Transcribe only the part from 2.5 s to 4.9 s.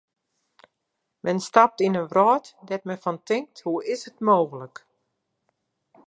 dêr't men fan tinkt: hoe is it mooglik.